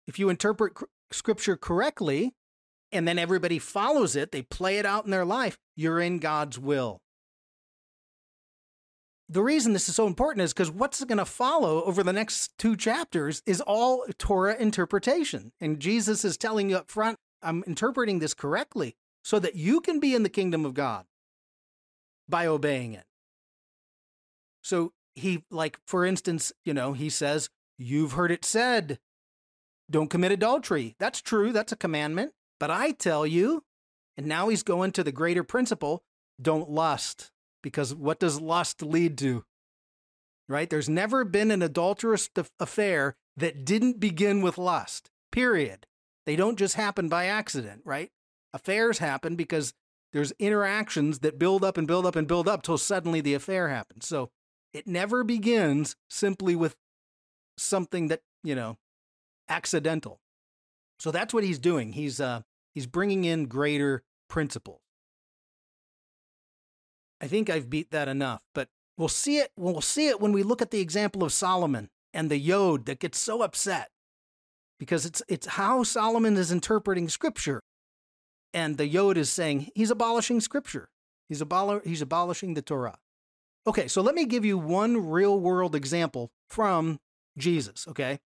[0.08, 0.74] If you interpret
[1.12, 2.34] scripture correctly,
[2.92, 6.60] and then everybody follows it, they play it out in their life, you're in God's
[6.60, 7.00] will.
[9.30, 12.52] The reason this is so important is because what's going to follow over the next
[12.58, 15.54] two chapters is all Torah interpretation.
[15.62, 20.02] And Jesus is telling you up front, I'm interpreting this correctly so that you can
[20.02, 21.06] be in the kingdom of God
[22.28, 23.06] by obeying it.
[24.62, 29.00] So he, like, for instance, you know, he says, You've heard it said,
[29.92, 30.96] don't commit adultery.
[31.00, 32.32] That's true, that's a commandment.
[32.62, 33.64] But I tell you,
[34.16, 36.04] and now he's going to the greater principle
[36.40, 37.32] don't lust,
[37.64, 39.44] because what does lust lead to?
[40.48, 40.70] Right?
[40.70, 45.88] There's never been an adulterous affair that didn't begin with lust, period.
[46.28, 48.12] They don't just happen by accident, right?
[48.54, 49.74] Affairs happen because
[50.14, 53.70] there's interactions that build up and build up and build up till suddenly the affair
[53.70, 54.08] happens.
[54.08, 54.30] So
[54.72, 56.76] it never begins simply with
[57.58, 58.78] something that, you know,
[59.50, 60.20] accidental.
[61.00, 61.94] So that's what he's doing.
[61.94, 62.42] He's uh
[62.74, 64.82] He's bringing in greater principles.
[67.20, 70.44] I think I've beat that enough, but we'll see it we'll see it when we
[70.44, 73.90] look at the example of Solomon and the yod that gets so upset
[74.80, 77.62] because it's it's how Solomon is interpreting scripture.
[78.54, 80.90] And the yod is saying he's abolishing scripture.
[81.30, 82.98] He's abol- he's abolishing the Torah.
[83.68, 87.00] Okay, so let me give you one real world example from
[87.38, 88.20] Jesus, okay?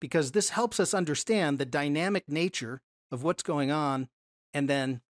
[0.00, 4.08] Because this helps us understand the dynamic nature of what's going on
[4.52, 5.02] and then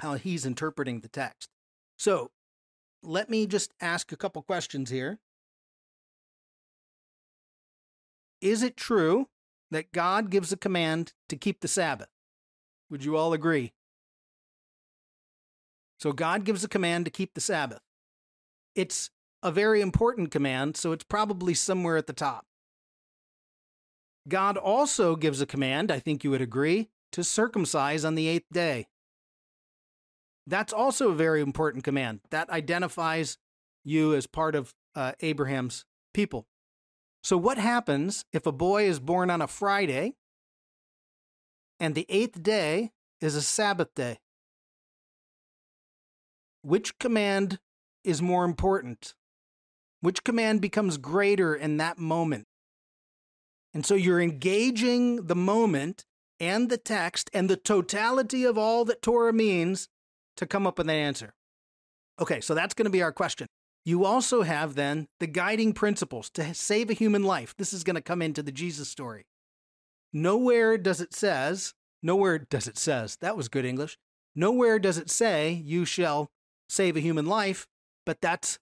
[0.00, 1.50] how he's interpreting the text.
[1.98, 2.30] So
[3.02, 5.18] let me just ask a couple questions here.
[8.40, 9.28] Is it true
[9.72, 12.08] that God gives a command to keep the Sabbath?
[12.90, 13.72] Would you all agree?
[15.98, 17.80] So God gives a command to keep the Sabbath.
[18.76, 19.10] It's
[19.42, 22.46] a very important command, so it's probably somewhere at the top.
[24.28, 28.46] God also gives a command, I think you would agree, to circumcise on the eighth
[28.52, 28.86] day.
[30.46, 32.20] That's also a very important command.
[32.30, 33.36] That identifies
[33.84, 36.46] you as part of uh, Abraham's people.
[37.22, 40.14] So, what happens if a boy is born on a Friday
[41.78, 44.18] and the eighth day is a Sabbath day?
[46.62, 47.58] Which command
[48.04, 49.14] is more important?
[50.00, 52.46] Which command becomes greater in that moment?
[53.74, 56.04] And so you're engaging the moment
[56.40, 59.88] and the text and the totality of all that Torah means
[60.36, 61.34] to come up with an answer.
[62.20, 63.46] Okay, so that's going to be our question.
[63.84, 67.54] You also have then the guiding principles to save a human life.
[67.56, 69.24] This is going to come into the Jesus story.
[70.12, 73.96] Nowhere does it says, nowhere does it says, that was good English.
[74.34, 76.30] Nowhere does it say you shall
[76.68, 77.66] save a human life,
[78.04, 78.58] but that's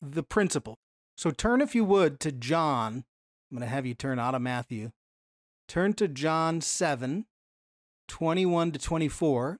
[0.00, 0.78] the principle.
[1.16, 3.04] So turn if you would to John.
[3.50, 4.90] I'm going to have you turn out of Matthew
[5.68, 7.26] turn to John 7,
[8.08, 9.58] 21 to 24,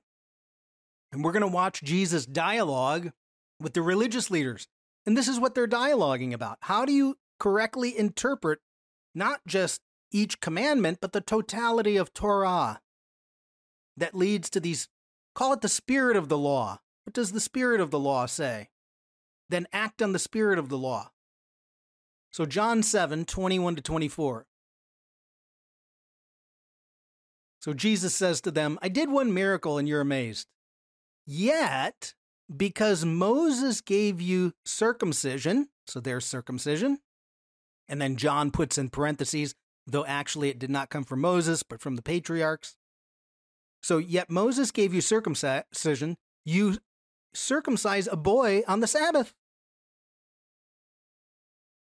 [1.11, 3.11] and we're going to watch Jesus dialogue
[3.59, 4.67] with the religious leaders.
[5.05, 6.57] And this is what they're dialoguing about.
[6.61, 8.59] How do you correctly interpret
[9.15, 9.81] not just
[10.11, 12.81] each commandment, but the totality of Torah
[13.97, 14.87] that leads to these,
[15.35, 16.79] call it the spirit of the law.
[17.05, 18.69] What does the spirit of the law say?
[19.49, 21.11] Then act on the spirit of the law.
[22.31, 24.45] So, John 7, 21 to 24.
[27.59, 30.47] So Jesus says to them, I did one miracle and you're amazed.
[31.25, 32.13] Yet,
[32.55, 36.99] because Moses gave you circumcision, so there's circumcision,
[37.87, 39.55] and then John puts in parentheses,
[39.85, 42.75] though actually it did not come from Moses, but from the patriarchs.
[43.81, 46.77] So, yet Moses gave you circumcision, you
[47.33, 49.33] circumcise a boy on the Sabbath.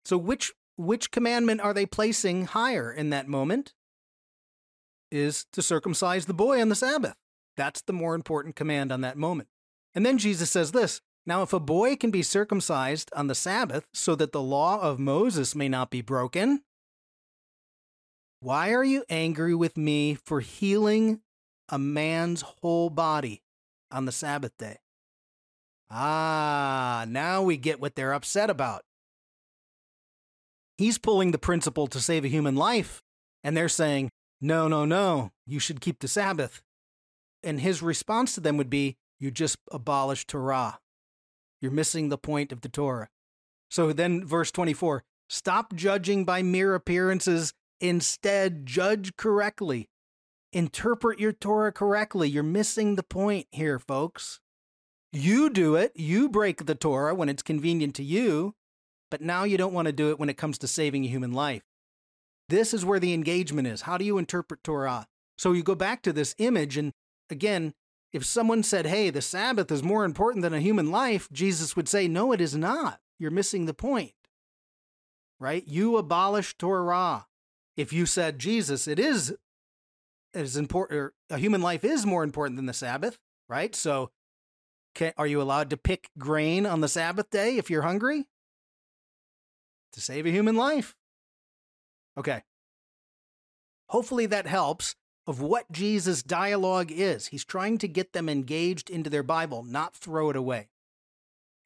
[0.04, 3.74] So, which which commandment are they placing higher in that moment?
[5.10, 7.14] Is to circumcise the boy on the Sabbath.
[7.56, 9.48] That's the more important command on that moment.
[9.94, 13.86] And then Jesus says this Now, if a boy can be circumcised on the Sabbath
[13.92, 16.62] so that the law of Moses may not be broken,
[18.40, 21.20] why are you angry with me for healing
[21.68, 23.42] a man's whole body
[23.90, 24.78] on the Sabbath day?
[25.90, 28.82] Ah, now we get what they're upset about.
[30.76, 33.02] He's pulling the principle to save a human life,
[33.42, 34.10] and they're saying,
[34.40, 36.62] no, no, no, you should keep the Sabbath.
[37.42, 40.78] And his response to them would be, you just abolished Torah.
[41.60, 43.08] You're missing the point of the Torah.
[43.68, 47.52] So then, verse 24 stop judging by mere appearances.
[47.80, 49.88] Instead, judge correctly.
[50.52, 52.28] Interpret your Torah correctly.
[52.28, 54.40] You're missing the point here, folks.
[55.12, 58.54] You do it, you break the Torah when it's convenient to you,
[59.10, 61.32] but now you don't want to do it when it comes to saving a human
[61.32, 61.62] life.
[62.48, 63.82] This is where the engagement is.
[63.82, 65.06] How do you interpret Torah?
[65.36, 66.92] So you go back to this image, and
[67.30, 67.74] again,
[68.12, 71.88] if someone said, hey, the Sabbath is more important than a human life, Jesus would
[71.88, 73.00] say, no, it is not.
[73.18, 74.12] You're missing the point.
[75.38, 75.66] Right?
[75.66, 77.26] You abolish Torah.
[77.76, 79.36] If you said, Jesus, it is
[80.34, 83.18] as important, a human life is more important than the Sabbath,
[83.48, 83.74] right?
[83.74, 84.10] So
[84.94, 88.26] can, are you allowed to pick grain on the Sabbath day if you're hungry?
[89.92, 90.96] To save a human life.
[92.18, 92.42] Okay.
[93.90, 94.96] Hopefully that helps
[95.26, 97.28] of what Jesus' dialogue is.
[97.28, 100.68] He's trying to get them engaged into their Bible, not throw it away.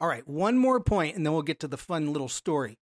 [0.00, 2.78] All right, one more point, and then we'll get to the fun little story.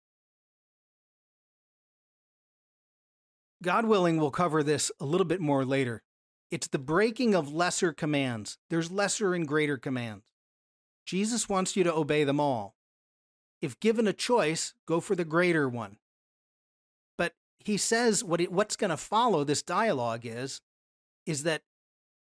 [3.61, 6.01] God willing, we'll cover this a little bit more later.
[6.49, 8.57] It's the breaking of lesser commands.
[8.69, 10.25] There's lesser and greater commands.
[11.05, 12.75] Jesus wants you to obey them all.
[13.61, 15.98] If given a choice, go for the greater one.
[17.69, 20.59] He says what it, what's going to follow this dialogue is
[21.27, 21.61] is that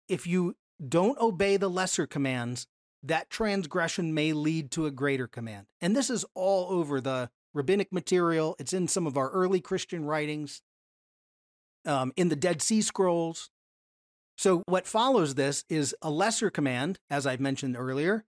[0.07, 0.55] if you
[0.87, 2.67] don't obey the lesser commands,
[3.01, 5.65] that transgression may lead to a greater command.
[5.81, 8.55] And this is all over the rabbinic material.
[8.59, 10.61] It's in some of our early Christian writings,
[11.83, 13.49] um, in the Dead Sea Scrolls.
[14.37, 18.23] So, what follows this is a lesser command, as I've mentioned earlier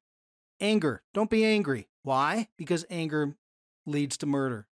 [0.60, 1.04] anger.
[1.14, 1.88] Don't be angry.
[2.02, 2.48] Why?
[2.58, 3.36] Because anger
[3.86, 4.68] leads to murder.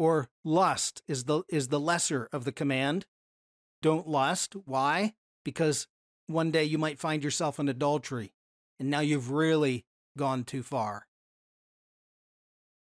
[0.00, 3.04] Or lust is the, is the lesser of the command.
[3.82, 4.56] Don't lust.
[4.64, 5.12] Why?
[5.44, 5.88] Because
[6.26, 8.32] one day you might find yourself in adultery,
[8.78, 9.84] and now you've really
[10.16, 11.06] gone too far.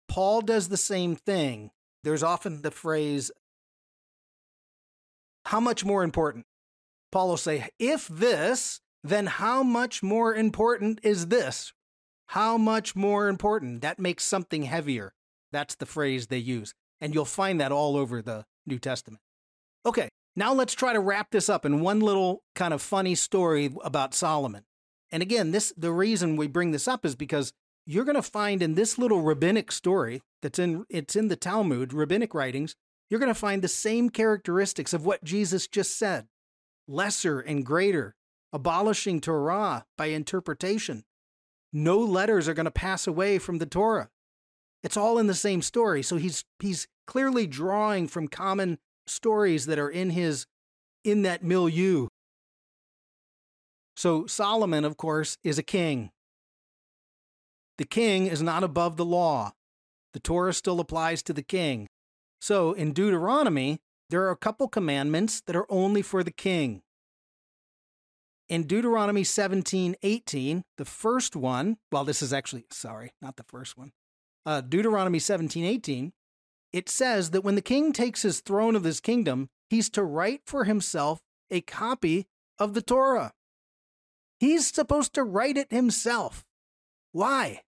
[0.08, 1.72] Paul does the same thing.
[2.04, 3.32] There's often the phrase,
[5.46, 6.46] how much more important?
[7.12, 11.74] Paul will say, if this, then how much more important is this?
[12.28, 13.82] How much more important?
[13.82, 15.16] That makes something heavier.
[15.52, 16.76] That's the phrase they use.
[17.00, 19.22] And you'll find that all over the New Testament.
[19.86, 23.74] Okay, now let's try to wrap this up in one little kind of funny story
[23.84, 24.64] about Solomon.
[25.12, 27.54] And again, this the reason we bring this up is because
[27.86, 31.94] you're going to find in this little rabbinic story that's in it's in the Talmud,
[31.94, 32.76] rabbinic writings,
[33.10, 36.28] you're going to find the same characteristics of what Jesus just said.
[36.88, 38.16] Lesser and greater,
[38.52, 41.06] abolishing Torah by interpretation.
[41.72, 44.10] No letters are going to pass away from the Torah.
[44.84, 46.04] It's all in the same story.
[46.04, 50.46] So he's he's clearly drawing from common stories that are in his
[51.04, 52.08] in that milieu.
[53.96, 56.12] So Solomon, of course, is a king.
[57.78, 59.54] The king is not above the law.
[60.14, 61.88] The Torah still applies to the king.
[62.40, 66.82] So in Deuteronomy, there are a couple commandments that are only for the king.
[68.48, 73.78] In Deuteronomy 17 18, the first one, well, this is actually, sorry, not the first
[73.78, 73.92] one.
[74.48, 76.14] Uh, Deuteronomy 17 18,
[76.72, 80.40] it says that when the king takes his throne of his kingdom, he's to write
[80.46, 81.20] for himself
[81.52, 82.28] a copy
[82.58, 83.34] of the Torah.
[84.40, 86.46] He's supposed to write it himself.
[87.12, 87.64] Why?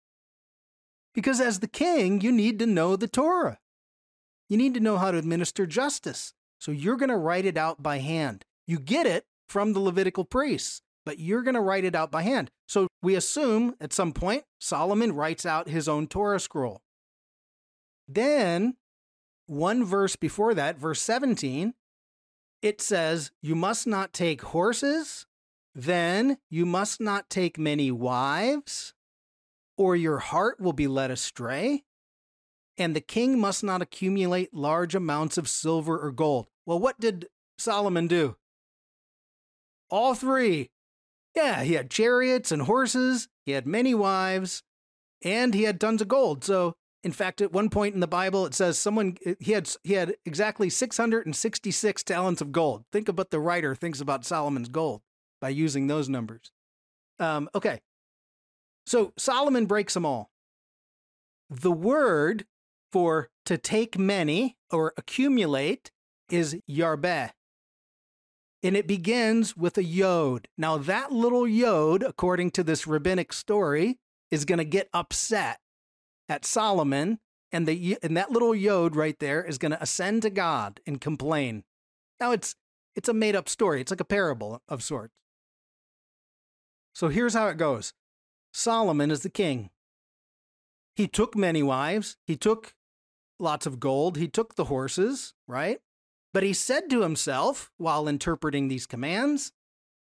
[1.14, 3.58] Because as the king, you need to know the Torah.
[4.50, 6.34] You need to know how to administer justice.
[6.60, 8.44] So you're going to write it out by hand.
[8.66, 12.22] You get it from the Levitical priests, but you're going to write it out by
[12.22, 12.50] hand.
[12.68, 16.82] So we assume at some point Solomon writes out his own Torah scroll.
[18.08, 18.74] Then
[19.46, 21.74] one verse before that, verse 17,
[22.60, 25.26] it says, You must not take horses,
[25.74, 28.92] then you must not take many wives,
[29.76, 31.84] or your heart will be led astray.
[32.78, 36.48] And the king must not accumulate large amounts of silver or gold.
[36.66, 37.28] Well, what did
[37.58, 38.36] Solomon do?
[39.88, 40.70] All three.
[41.36, 44.62] Yeah, he had chariots and horses, he had many wives,
[45.22, 46.42] and he had tons of gold.
[46.44, 46.74] So
[47.04, 50.16] In fact, at one point in the Bible, it says someone he had he had
[50.24, 52.84] exactly 666 talents of gold.
[52.90, 55.02] Think about the writer thinks about Solomon's gold
[55.40, 56.50] by using those numbers.
[57.20, 57.80] Um, okay,
[58.86, 60.30] so Solomon breaks them all.
[61.48, 62.44] The word
[62.90, 65.92] for to take many or accumulate
[66.28, 67.30] is yarbeh.
[68.66, 70.48] And it begins with a yod.
[70.58, 74.00] Now, that little yod, according to this rabbinic story,
[74.32, 75.60] is going to get upset
[76.28, 77.20] at Solomon,
[77.52, 81.00] and, the, and that little yod right there is going to ascend to God and
[81.00, 81.62] complain.
[82.18, 82.56] Now, it's,
[82.96, 85.14] it's a made up story, it's like a parable of sorts.
[86.92, 87.92] So here's how it goes
[88.52, 89.70] Solomon is the king.
[90.96, 92.74] He took many wives, he took
[93.38, 95.78] lots of gold, he took the horses, right?
[96.36, 99.52] But he said to himself while interpreting these commands,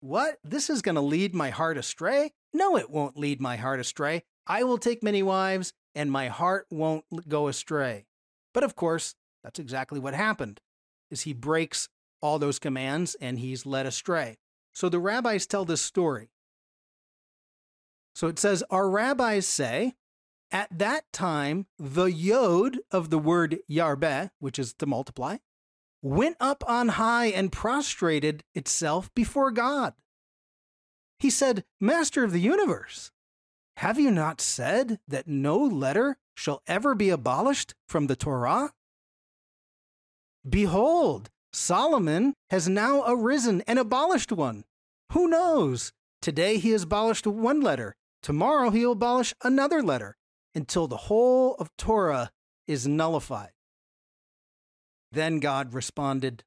[0.01, 0.39] What?
[0.43, 2.33] This is going to lead my heart astray?
[2.51, 4.23] No, it won't lead my heart astray.
[4.47, 8.07] I will take many wives, and my heart won't go astray.
[8.55, 10.63] But of course, that's exactly what happened.
[11.11, 11.91] Is he breaks
[12.23, 14.39] all those commands and he's led astray.
[14.73, 16.31] So the rabbis tell this story.
[18.15, 19.93] So it says, Our rabbis say,
[20.51, 25.37] at that time, the yod of the word yarbeh, which is to multiply,
[26.05, 29.95] went up on high and prostrated itself before God.
[31.19, 33.11] He said, Master of the universe,
[33.79, 38.73] have you not said that no letter shall ever be abolished from the Torah?
[40.47, 44.65] Behold, Solomon has now arisen and abolished one.
[45.13, 45.93] Who knows?
[46.21, 47.97] Today he has abolished one letter.
[48.23, 50.17] Tomorrow he will abolish another letter
[50.55, 52.31] until the whole of Torah
[52.67, 53.54] is nullified.
[55.15, 56.43] Then God responded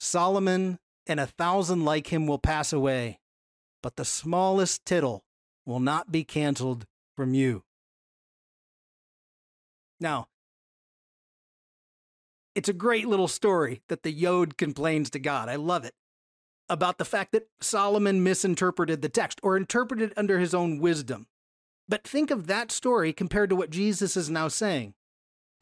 [0.00, 3.20] Solomon and a thousand like him will pass away,
[3.80, 5.24] but the smallest tittle
[5.64, 6.84] will not be canceled
[7.16, 7.62] from you.
[10.00, 10.26] Now,
[12.56, 15.48] it's a great little story that the Yod complains to God.
[15.48, 15.94] I love it.
[16.68, 21.28] About the fact that Solomon misinterpreted the text or interpreted under his own wisdom.
[21.88, 24.94] But think of that story compared to what Jesus is now saying.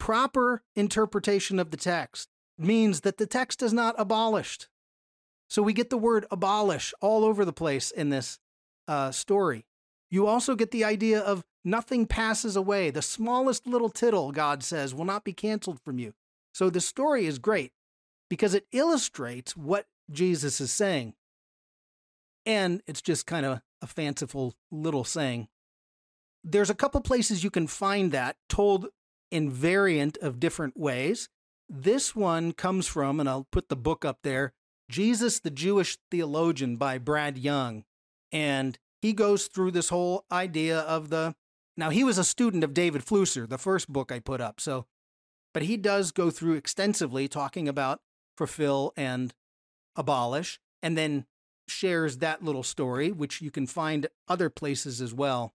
[0.03, 2.27] Proper interpretation of the text
[2.57, 4.67] means that the text is not abolished.
[5.49, 8.37] So we get the word abolish all over the place in this
[8.85, 9.65] uh, story.
[10.11, 12.89] You also get the idea of nothing passes away.
[12.89, 16.11] The smallest little tittle, God says, will not be canceled from you.
[16.53, 17.71] So the story is great
[18.29, 21.13] because it illustrates what Jesus is saying.
[22.45, 25.47] And it's just kind of a fanciful little saying
[26.43, 28.87] there's a couple places you can find that told
[29.33, 31.27] in variant of different ways.
[31.67, 34.53] This one comes from, and I'll put the book up there
[34.89, 37.83] Jesus the Jewish Theologian by Brad Young.
[38.31, 41.35] And he goes through this whole idea of the.
[41.75, 44.61] Now, he was a student of David Flusser, the first book I put up.
[44.61, 44.85] So,
[45.53, 48.01] but he does go through extensively talking about
[48.37, 49.33] fulfill and
[49.95, 51.25] abolish, and then
[51.67, 55.53] shares that little story, which you can find other places as well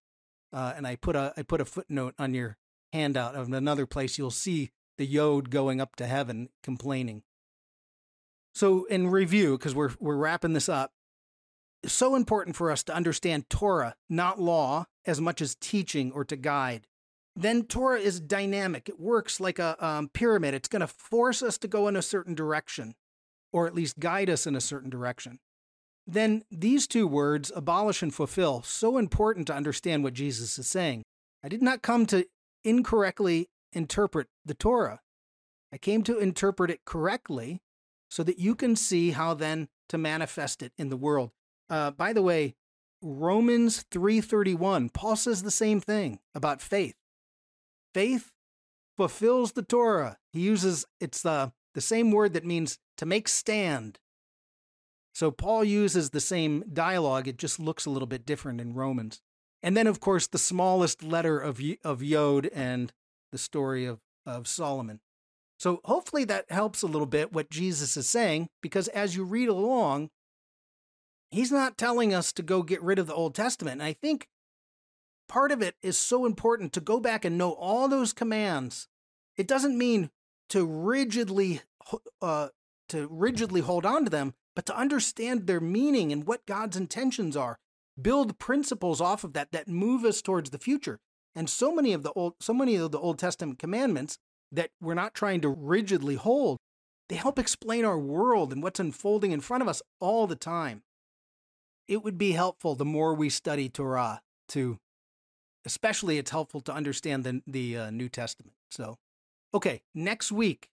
[0.52, 2.56] uh, and I put a I put a footnote on your
[2.93, 7.22] handout of another place you'll see the Yod going up to heaven complaining.
[8.55, 10.93] So in review, because we're we're wrapping this up,
[11.82, 16.24] it's so important for us to understand Torah, not law, as much as teaching or
[16.24, 16.86] to guide.
[17.36, 18.89] Then Torah is dynamic.
[18.89, 20.55] It works like a um, pyramid.
[20.55, 22.97] It's going to force us to go in a certain direction,
[23.53, 25.39] or at least guide us in a certain direction
[26.09, 31.03] then these two words, abolish and fulfill, so important to understand what Jesus is saying.
[31.45, 32.24] I did not come to
[32.64, 35.00] incorrectly interpret the Torah.
[35.72, 37.61] I came to interpret it correctly
[38.11, 41.30] so that you can see how then to manifest it in the world.
[41.68, 42.54] Uh, by the way,
[43.02, 46.96] Romans 3:31, Paul says the same thing about faith.
[47.94, 48.32] Faith
[48.96, 50.18] fulfills the Torah.
[50.32, 54.00] He uses it's the the same word that means to make stand,
[55.18, 59.20] so Paul uses the same dialogue, it just looks a little bit different in Romans.
[59.62, 62.92] And then, of course, the smallest letter of, of Yod and
[63.32, 65.00] the story of, of Solomon.
[65.59, 69.48] So hopefully that helps a little bit what Jesus is saying, because as you read
[69.48, 70.11] along,
[71.30, 73.80] he's not telling us to go get rid of the Old Testament.
[73.80, 74.28] And I think
[75.28, 78.86] part of it is so important to go back and know all those commands.
[79.36, 80.11] It doesn't mean
[80.50, 81.62] to rigidly
[82.22, 82.48] uh,
[82.88, 87.36] to rigidly hold on to them, but to understand their meaning and what God's intentions
[87.36, 87.59] are,
[88.01, 90.99] build principles off of that that move us towards the future.
[91.34, 94.18] And so many of the old so many of the Old Testament commandments
[94.51, 96.59] that we're not trying to rigidly hold,
[97.09, 100.82] they help explain our world and what's unfolding in front of us all the time.
[101.86, 104.78] It would be helpful the more we study Torah to
[105.64, 108.55] especially it's helpful to understand the the uh, New Testament.
[108.70, 108.96] So,
[109.55, 110.68] okay, next week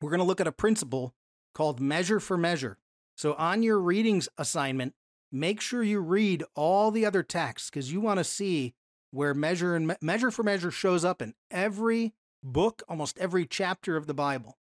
[0.00, 1.14] we're going to look at a principle
[1.54, 2.78] called measure for measure.
[3.16, 4.94] So, on your readings assignment,
[5.32, 8.74] make sure you read all the other texts because you want to see
[9.10, 12.12] where measure and me- measure for measure shows up in every
[12.42, 14.58] book, almost every chapter of the Bible.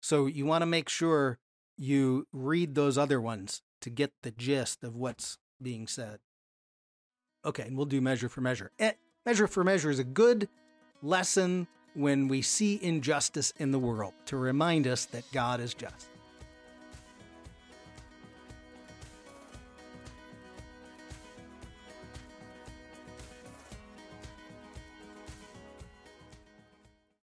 [0.00, 1.38] So, you want to make sure
[1.76, 6.18] you read those other ones to get the gist of what's being said.
[7.44, 8.70] Okay, and we'll do measure for measure.
[8.78, 8.92] Eh,
[9.26, 10.48] measure for measure is a good
[11.02, 16.08] lesson when we see injustice in the world to remind us that God is just.